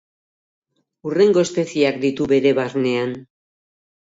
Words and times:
Hurrengo 1.09 1.43
espezieak 1.49 1.99
ditu 2.07 2.29
bere 2.35 2.55
barnean. 2.61 3.17